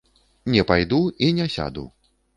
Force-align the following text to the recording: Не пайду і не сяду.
Не 0.53 0.63
пайду 0.71 1.01
і 1.27 1.31
не 1.41 1.47
сяду. 1.57 1.85